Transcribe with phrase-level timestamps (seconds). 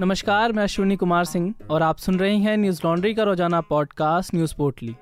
[0.00, 4.34] नमस्कार, मैं अश्विनी कुमार सिंह और आप सुन रहे हैं न्यूज़ लॉन्ड्री का रोज़ाना पॉडकास्ट
[4.34, 4.94] न्यूज़ पोर्टली।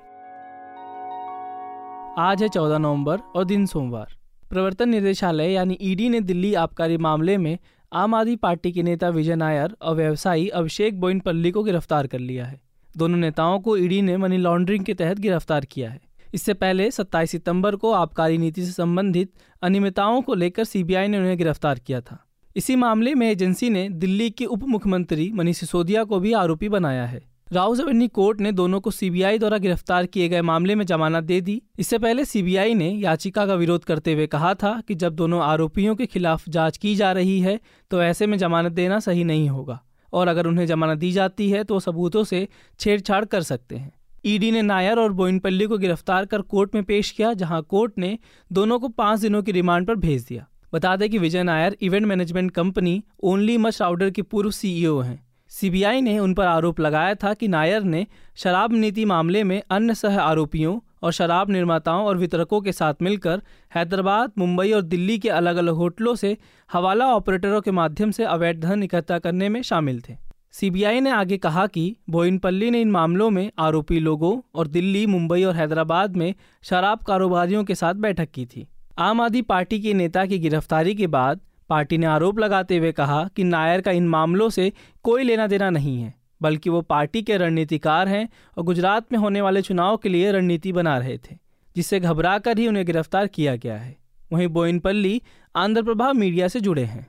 [2.17, 4.07] आज है चौदह नवंबर और दिन सोमवार।
[4.49, 7.57] प्रवर्तन निदेशालय यानी ईडी ने दिल्ली आबकारी मामले में
[7.93, 12.45] आम आदमी पार्टी के नेता विजय नायर और व्यवसायी अभिषेक बोइनपल्ली को गिरफ़्तार कर लिया
[12.45, 12.61] है।
[12.97, 16.01] दोनों नेताओं को ईडी ने मनी लॉन्ड्रिंग के तहत गिरफ़्तार किया है।
[16.33, 19.31] इससे पहले 27 सितंबर को आबकारी नीति से संबंधित
[19.61, 22.25] अनियमितताओं को लेकर सीबीआई ने उन्हें गिरफ़्तार किया था।
[22.55, 27.05] इसी मामले में एजेंसी ने दिल्ली के उप मुख्यमंत्री मनीष सिसोदिया को भी आरोपी बनाया
[27.05, 27.21] है।
[27.51, 31.61] राउजवेनी कोर्ट ने दोनों को सीबीआई द्वारा गिरफ़्तार किए गए मामले में जमानत दे दी।
[31.79, 35.95] इससे पहले सीबीआई ने याचिका का विरोध करते हुए कहा था कि जब दोनों आरोपियों
[35.95, 37.59] के खिलाफ जाँच की जा रही है
[37.91, 39.81] तो ऐसे में जमानत देना सही नहीं होगा।
[40.13, 42.47] और अगर उन्हें जमानत दी जाती है तो सबूतों से
[42.79, 43.91] छेड़छाड़ कर सकते हैं।
[44.25, 48.17] ईडी ने नायर और बोइनपल्ली को गिरफ़्तार कर कोर्ट में पेश किया, जहाँ कोर्ट ने
[48.51, 52.05] दोनों को पाँच दिनों की रिमांड पर भेज दिया। बता दें कि Vijay Nair event
[52.05, 55.19] management company Only Much Louder के पूर्व सीईओ हैं।
[55.51, 59.95] सीबीआई ने उन पर आरोप लगाया था कि नायर ने शराब नीति मामले में अन्य
[59.95, 63.41] सह आरोपियों और शराब निर्माताओं और वितरकों के साथ मिलकर
[63.75, 66.37] हैदराबाद, मुंबई और दिल्ली के अलग अलग होटलों से
[66.73, 70.17] हवाला ऑपरेटरों के माध्यम से अवैध धन इकट्ठा करने में शामिल थे।
[70.51, 75.43] सीबीआई ने आगे कहा कि बोइनपल्ली ने इन मामलों में आरोपी लोगों और दिल्ली, मुंबई
[75.43, 76.33] और हैदराबाद में
[76.63, 78.67] शराब कारोबारियों के साथ बैठक की थी।
[78.99, 83.23] आम आदमी पार्टी के नेता की गिरफ्तारी के बाद पार्टी ने आरोप लगाते हुए कहा
[83.35, 84.71] कि नायर का इन मामलों से
[85.03, 88.27] कोई लेना देना नहीं है, बल्कि वो पार्टी के रणनीतिकार हैं
[88.57, 91.35] और गुजरात में होने वाले चुनाव के लिए रणनीति बना रहे थे,
[91.75, 93.95] जिससे घबरा कर ही उन्हें गिरफ़्तार किया गया है।
[94.33, 95.21] वहीं बोइनपल्ली
[95.55, 97.07] आंध्र प्रभा मीडिया से जुड़े हैं।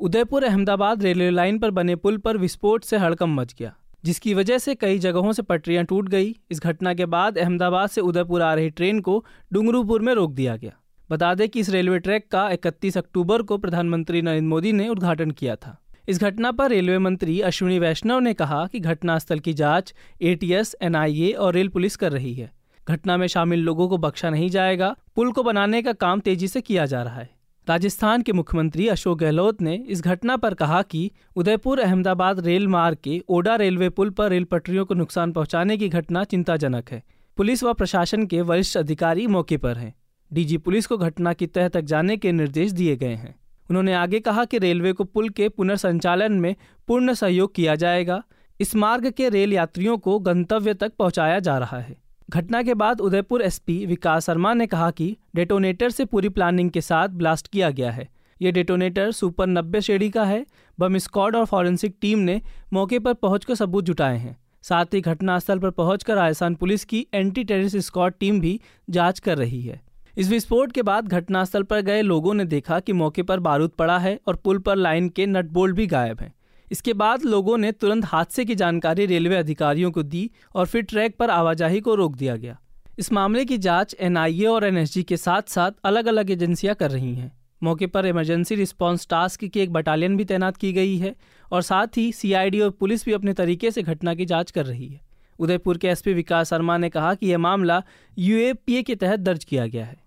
[0.00, 3.74] उदयपुर अहमदाबाद रेलवे लाइन पर बने पुल पर विस्फोट से हड़कम मच गया।
[4.04, 8.00] जिसकी वजह से कई जगहों से पटरियाँ टूट गई। इस घटना के बाद अहमदाबाद से
[8.00, 10.72] उदयपुर आ रही ट्रेन को डूंगरूपुर में रोक दिया गया।
[11.10, 15.30] बता दें कि इस रेलवे ट्रैक का 31 अक्टूबर को प्रधानमंत्री नरेंद्र मोदी ने उद्घाटन
[15.30, 19.94] किया था। इस घटना पर रेलवे मंत्री अश्विनी वैष्णव ने कहा कि घटनास्थल की जाँच
[20.22, 22.52] एटीएस, एनआईए और रेल पुलिस कर रही है।
[22.88, 26.60] घटना में शामिल लोगों को बख्शा नहीं जाएगा। पुल को बनाने का काम तेज़ी से
[26.60, 27.33] किया जा रहा है।
[27.68, 32.96] राजस्थान के मुख्यमंत्री अशोक गहलोत ने इस घटना पर कहा कि उदयपुर अहमदाबाद रेल मार्ग
[33.04, 37.02] के ओडा रेलवे पुल पर रेल पटरियों को नुकसान पहुँचाने की घटना चिंताजनक है।
[37.36, 39.94] पुलिस व प्रशासन के वरिष्ठ अधिकारी मौके पर हैं।
[40.32, 43.34] डीजी पुलिस को घटना की तह तक जाने के निर्देश दिए गए हैं।
[43.70, 46.54] उन्होंने आगे कहा कि रेलवे को पुल के पुनर्संचालन में
[46.88, 48.22] पूर्ण सहयोग किया जाएगा।
[48.60, 53.00] इस मार्ग के रेल यात्रियों को गंतव्य तक पहुँचाया जा रहा है। घटना के बाद
[53.00, 57.70] उदयपुर एसपी विकास शर्मा ने कहा कि डेटोनेटर से पूरी प्लानिंग के साथ ब्लास्ट किया
[57.70, 58.08] गया है।
[58.42, 60.46] ये डेटोनेटर सुपर नब्बे श्रेणी का है।
[60.78, 62.40] बम स्क्वाड और फॉरेंसिक टीम ने
[62.72, 67.44] मौके पर पहुंचकर सबूत जुटाए हैं। साथ ही घटनास्थल पर पहुंचकर राजस्थान पुलिस की एंटी
[67.44, 69.80] टेररिस्ट स्क्वाड टीम भी जाँच कर रही है।
[70.18, 73.98] इस विस्फोट के बाद घटनास्थल पर गए लोगों ने देखा कि मौके पर बारूद पड़ा
[73.98, 76.32] है और पुल पर लाइन के नट बोल्ट भी गायब हैं।
[76.74, 81.16] इसके बाद लोगों ने तुरंत हादसे की जानकारी रेलवे अधिकारियों को दी और फिर ट्रैक
[81.16, 82.58] पर आवाजाही को रोक दिया गया।
[82.98, 87.14] इस मामले की जाँच एनआईए और एनएसजी के साथ साथ अलग अलग एजेंसियाँ कर रही
[87.14, 87.30] हैं।
[87.62, 91.14] मौके पर इमरजेंसी रिस्पांस टास्क की एक बटालियन भी तैनात की गई है
[91.52, 94.88] और साथ ही सीआईडी और पुलिस भी अपने तरीके से घटना की जाँच कर रही
[94.88, 95.00] है।
[95.38, 97.82] उदयपुर के एसपी विकास शर्मा ने कहा कि यह मामला
[98.18, 100.03] यूएपीए के तहत दर्ज किया गया है।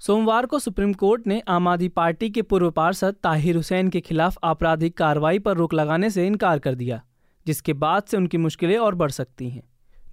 [0.00, 4.38] सोमवार को सुप्रीम कोर्ट ने आम आदमी पार्टी के पूर्व पार्षद ताहिर हुसैन के खिलाफ
[4.44, 7.02] आपराधिक कार्रवाई पर रोक लगाने से इनकार कर दिया,
[7.46, 9.62] जिसके बाद से उनकी मुश्किलें और बढ़ सकती हैं।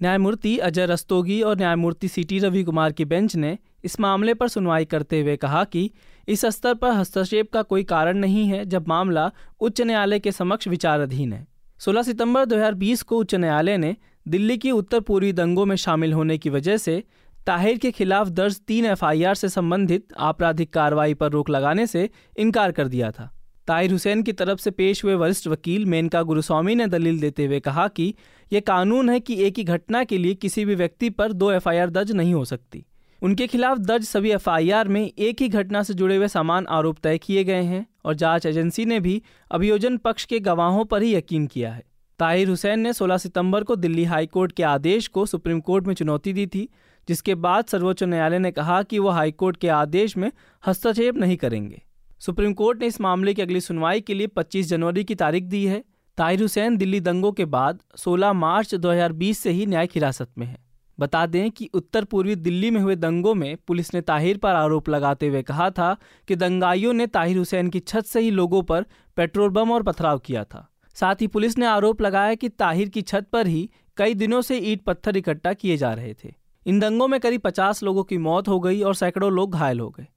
[0.02, 4.48] न्यायमूर्ति अजय रस्तोगी और न्यायमूर्ति सी टी रवि कुमार की बेंच ने इस मामले पर
[4.48, 5.90] सुनवाई करते हुए कहा कि
[6.28, 10.68] इस स्तर पर हस्तक्षेप का कोई कारण नहीं है जब मामला उच्च न्यायालय के समक्ष
[10.68, 11.48] विचाराधीन है।
[11.80, 13.96] 16 सितंबर 2020 को उच्च न्यायालय ने
[14.28, 17.04] दिल्ली की उत्तर पूर्वी दंगों में शामिल होने की वजह से
[17.48, 22.72] ताहिर के खिलाफ दर्ज तीन एफआईआर से संबंधित आपराधिक कार्रवाई पर रोक लगाने से इनकार
[22.72, 23.32] कर दिया था।
[23.68, 27.60] ताहिर हुसैन की तरफ़ से पेश हुए वरिष्ठ वकील मेनका गुरुस्वामी ने दलील देते हुए
[27.60, 28.16] कहा कि
[28.54, 31.90] यह कानून है कि एक ही घटना के लिए किसी भी व्यक्ति पर दो एफआईआर
[31.90, 32.86] दर्ज नहीं हो सकती।
[33.22, 37.18] उनके खिलाफ दर्ज सभी एफआईआर में एक ही घटना से जुड़े हुए समान आरोप तय
[37.18, 39.22] किए गए हैं और जाँच एजेंसी ने भी
[39.52, 41.84] अभियोजन पक्ष के गवाहों पर ही यकीन किया है।
[42.20, 46.34] ताहिर हुसैन ने 16 सितंबर को दिल्ली हाईकोर्ट के आदेश को सुप्रीम कोर्ट में चुनौती
[46.34, 46.70] दी थी।
[47.08, 50.32] जिसके बाद सर्वोच्च न्यायालय ने कहा कि वो हाईकोर्ट के आदेश में
[50.68, 51.82] हस्तक्षेप नहीं करेंगे।
[52.20, 55.66] सुप्रीम कोर्ट ने इस मामले की अगली सुनवाई के लिए 25 जनवरी की तारीख दी
[55.66, 55.84] है।
[56.18, 60.58] ताहिर हुसैन दिल्ली दंगों के बाद 16 मार्च 2020 से ही न्यायिक हिरासत में है।
[61.00, 64.90] बता दें कि उत्तर पूर्वी दिल्ली में हुए दंगों में पुलिस ने ताहिर पर आरोप
[64.90, 65.98] लगाते हुए कहा था
[66.28, 68.86] कि दंगाइयों ने ताहिर हुसैन की छत से ही लोगों पर
[69.16, 73.02] पेट्रोल बम और पथराव किया था। साथ ही पुलिस ने आरोप लगाया कि ताहिर की
[73.02, 77.08] छत पर ही कई दिनों से ईट पत्थर इकट्ठा किए जा रहे थे। इन दंगों
[77.08, 80.08] में करीब पचास लोगों की मौत हो गई और सैकड़ों लोग घायल हो गए।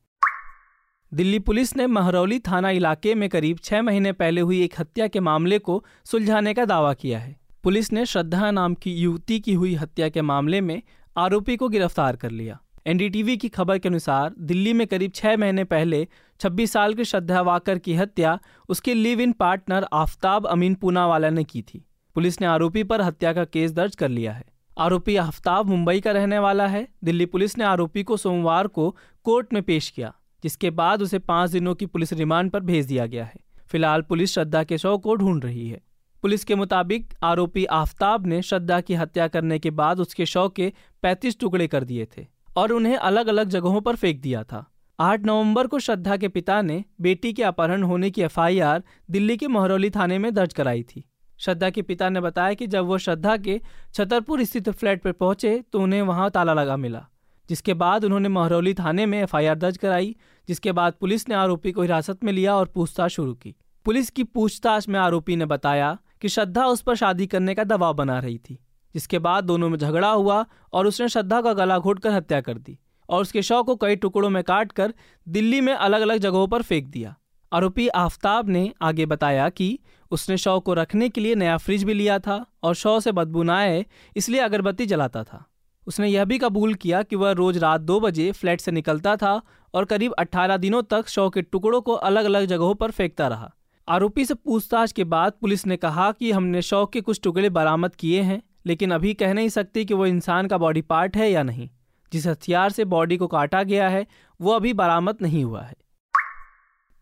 [1.15, 5.21] दिल्ली पुलिस ने महरौली थाना इलाके में करीब छह महीने पहले हुई एक हत्या के
[5.21, 9.75] मामले को सुलझाने का दावा किया है। पुलिस ने श्रद्धा नाम की युवती की हुई
[9.75, 10.83] हत्या के मामले में
[11.17, 15.65] आरोपी को गिरफ़्तार कर लिया। एनडीटीवी की खबर के अनुसार दिल्ली में करीब छह महीने
[15.65, 16.09] पहले
[16.41, 18.39] 26 साल की श्रद्धा वाकर की हत्या
[18.69, 23.33] उसके live in partner Aftab Amin Poonawala ने की थी। पुलिस ने आरोपी पर हत्या
[23.33, 27.57] का केस दर्ज कर लिया है। आरोपी आफ्ताब मुंबई का रहने वाला है। दिल्ली पुलिस
[27.59, 30.13] ने आरोपी को सोमवार को कोर्ट में पेश किया,
[30.43, 34.35] जिसके बाद उसे पाँच दिनों की पुलिस रिमांड पर भेज दिया गया है। फ़िलहाल पुलिस
[34.35, 35.81] श्रद्धा के शव को ढूंढ रही है।
[36.23, 40.73] पुलिस के मुताबिक आरोपी आफ्ताब ने श्रद्धा की हत्या करने के बाद उसके शव के
[41.03, 42.27] 35 टुकड़े कर दिए थे
[42.57, 44.65] और उन्हें अलग अलग जगहों पर फेंक दिया था।
[44.99, 49.49] 8 नवंबर को श्रद्धा के पिता ने बेटी के अपहरण होने की एफआईआर दिल्ली के
[49.49, 51.05] मोहरौली थाने में दर्ज कराई थी।
[51.39, 53.61] श्रद्धा के पिता ने बताया कि जब वो श्रद्धा के
[53.95, 57.05] छतरपुर स्थित फ्लैट पर पहुँचे तो उन्हें वहाँ ताला लगा मिला,
[57.49, 60.15] जिसके बाद उन्होंने महरौली थाने में एफआईआर दर्ज कराई,
[60.49, 63.55] जिसके बाद पुलिस ने आरोपी को हिरासत में लिया और पूछताछ शुरू की।
[63.87, 67.95] पुलिस की पूछताछ में आरोपी ने बताया कि श्रद्धा उस पर शादी करने का दबाव
[67.95, 68.59] बना रही थी,
[68.95, 72.79] जिसके बाद दोनों में झगड़ा हुआ और उसने श्रद्धा का गला घोटकर हत्या कर दी
[73.09, 74.95] और उसके शव को कई टुकड़ों में काट कर
[75.27, 77.15] दिल्ली में अलग अलग जगहों पर फेंक दिया।
[77.57, 79.79] आरोपी आफ्ताब ने आगे बताया कि
[80.11, 83.43] उसने शव को रखने के लिए नया फ्रिज भी लिया था और शव से बदबू
[83.43, 83.87] न आए,
[84.17, 85.45] इसलिए अगरबत्ती जलाता था।
[85.87, 89.43] उसने यह भी कबूल किया कि वह रोज रात दो बजे फ्लैट से निकलता था
[89.75, 93.55] और करीब 18 दिनों तक शव के टुकड़ों को अलग अलग जगहों पर फेंकता रहा।
[93.89, 97.95] आरोपी से पूछताछ के बाद पुलिस ने कहा कि हमने शव के कुछ टुकड़े बरामद
[97.95, 101.43] किए हैं, लेकिन अभी कह नहीं सकती कि वो इंसान का बॉडी पार्ट है या
[101.43, 101.69] नहीं।
[102.13, 104.07] जिस हथियार से बॉडी को काटा गया है,
[104.41, 105.75] वो अभी बरामद नहीं हुआ है।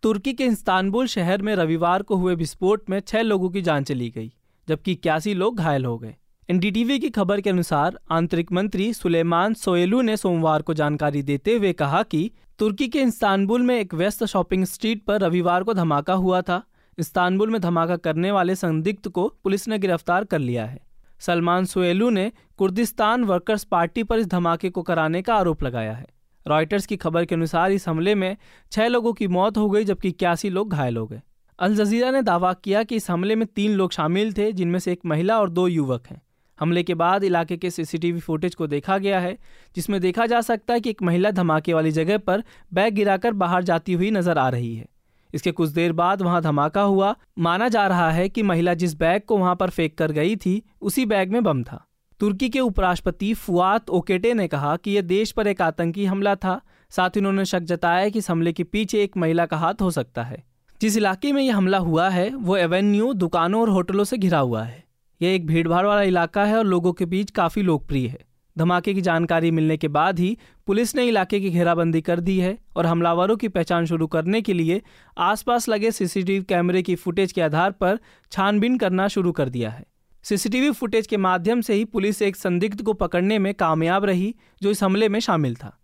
[0.04, 4.08] तुर्की के इस्तानबुल शहर में रविवार को हुए विस्फोट में छह लोगों की जान चली
[4.10, 4.32] गई,
[4.68, 6.14] जबकि इक्यासी लोग घायल हो गए।
[6.48, 11.72] एनडीटीवी की खबर के अनुसार, आंतरिक मंत्री सुलेमान सोएलू ने सोमवार को जानकारी देते हुए
[11.72, 16.42] कहा कि तुर्की के इस्तानबुल में एक व्यस्त शॉपिंग स्ट्रीट पर रविवार को धमाका हुआ
[16.42, 16.62] था।
[16.98, 20.80] इस्तानबुल में धमाका करने वाले संदिग्ध को पुलिस ने गिरफ़्तार कर लिया है।
[21.20, 26.06] सलमान सोएलू ने कुर्दिस्तान वर्कर्स पार्टी पर इस धमाके को कराने का आरोप लगाया है।
[26.46, 28.36] रॉयटर्स की खबर के अनुसार इस हमले में
[28.72, 31.22] छह लोगों की मौत हो गई, जबकि इक्यासी लोग घायल हो गए।
[31.58, 34.92] अल जजीरा ने दावा किया कि इस हमले में तीन लोग शामिल थे, जिनमें से
[34.92, 36.22] एक महिला और दो युवक हैं।
[36.58, 39.38] हमले के बाद इलाके के सीसीटीवी फुटेज को देखा गया है,
[39.76, 42.42] जिसमें देखा जा सकता है कि एक महिला धमाके वाली जगह पर
[42.74, 44.86] बैग गिराकर बाहर जाती हुई नज़र आ रही है।
[45.34, 49.22] इसके कुछ देर बाद वहाँ धमाका हुआ। माना जा रहा है कि महिला जिस बैग
[49.22, 51.84] को वहाँ पर फेंक कर गई थी, उसी बैग में बम था।
[52.24, 56.60] तुर्की के उपराष्ट्रपति फुआत ओकेटे ने कहा कि यह देश पर एक आतंकी हमला था।
[56.90, 59.90] साथ ही उन्होंने शक जताया कि इस हमले के पीछे एक महिला का हाथ हो
[59.90, 60.44] सकता है।
[60.80, 64.62] जिस इलाके में यह हमला हुआ है, वो एवेन्यू, दुकानों और होटलों से घिरा हुआ
[64.62, 64.84] है।
[65.22, 68.20] यह एक भीड़भाड़ वाला इलाका है और लोगों के बीच काफ़ी लोकप्रिय है।
[68.58, 72.58] धमाके की जानकारी मिलने के बाद ही पुलिस ने इलाके की घेराबंदी कर दी है
[72.76, 74.82] और हमलावरों की पहचान शुरू करने के लिए
[75.18, 77.98] आसपास लगे सीसीटीवी कैमरे की फुटेज के आधार पर
[78.32, 79.84] छानबीन करना शुरू कर दिया है।
[80.24, 84.70] सीसीटीवी फुटेज के माध्यम से ही पुलिस एक संदिग्ध को पकड़ने में कामयाब रही, जो
[84.70, 85.78] इस हमले में शामिल था।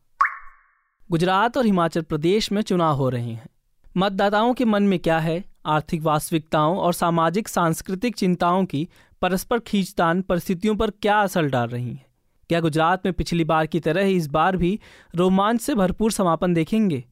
[1.11, 3.49] गुजरात और हिमाचल प्रदेश में चुनाव हो रहे हैं।
[3.97, 5.45] मतदाताओं के मन में क्या है?
[5.67, 8.89] आर्थिक वास्तविकताओं और सामाजिक, सांस्कृतिक चिंताओं की
[9.23, 12.07] परस्पर खींचतान परिस्थितियों पर क्या असर डाल रही है?
[12.49, 14.81] क्या गुजरात में पिछली बार की तरह ही इस बार भी
[15.15, 17.05] रोमांच से भरपूर समापन देखेंगे?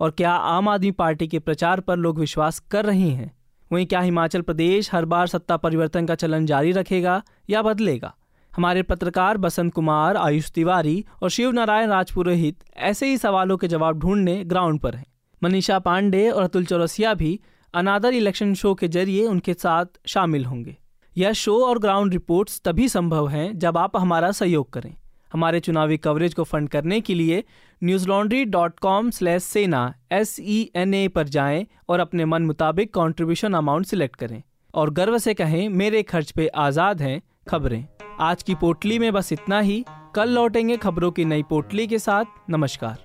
[0.00, 3.35] और क्या आम आदमी पार्टी के प्रचार पर लोग विश्वास कर रहे हैं?
[3.72, 8.14] वहीं क्या हिमाचल प्रदेश हर बार सत्ता परिवर्तन का चलन जारी रखेगा या बदलेगा?
[8.52, 13.98] हमारे पत्रकार बसंत कुमार, आयुष तिवारी और शिव नारायण राजपुरोहित ऐसे ही सवालों के जवाब
[13.98, 15.06] ढूँढने ग्राउंड पर हैं।
[15.42, 17.40] मनीषा पांडे और अतुल चौरसिया भी
[17.74, 20.76] अनादर इलेक्शन शो के ज़रिए उनके साथ शामिल होंगे।
[21.16, 24.94] यह शो और ग्राउंड रिपोर्ट्स तभी संभव हैं जब आप हमारा सहयोग करें।
[25.32, 27.44] हमारे चुनावी कवरेज को फंड करने के लिए
[28.08, 32.94] Newslaundry dot com slash Sena S E N A पर जाएँ और अपने मन मुताबिक
[32.94, 34.42] कंट्रीब्यूशन अमाउंट सिलेक्ट करें।
[34.74, 37.84] और गर्व से कहें, मेरे खर्च पे आज़ाद हैं खबरें।
[38.20, 42.24] आज की पोटली में बस इतना ही। कल लौटेंगे खबरों की नई पोटली के साथ।
[42.50, 43.04] नमस्कार।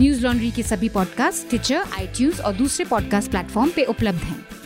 [0.00, 4.65] न्यूज़ लॉन्ड्री के सभी पॉडकास्ट ट्विटर आईटीज और दूसरे पॉडकास्ट प्लेटफॉर्म पे उपलब्ध हैं।